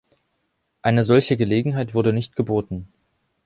[0.81, 2.87] Eine solche Gelegenheit wurde nicht geboten.